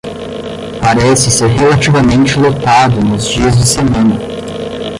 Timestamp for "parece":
0.81-1.29